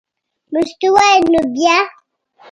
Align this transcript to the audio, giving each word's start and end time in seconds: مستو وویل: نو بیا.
مستو 0.51 0.87
وویل: 0.93 1.23
نو 1.33 1.41
بیا. 1.53 1.77